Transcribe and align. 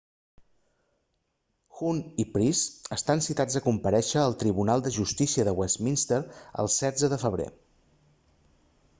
huhne 1.79 2.05
i 2.23 2.23
pryce 2.37 2.95
estan 2.95 3.21
citats 3.25 3.59
a 3.59 3.61
comparèixer 3.65 4.19
al 4.21 4.35
tribunal 4.43 4.83
de 4.87 4.93
justícia 4.95 5.45
de 5.49 5.53
westminster 5.59 6.19
el 6.63 6.71
16 6.77 7.11
de 7.15 7.21
febrer 7.25 7.47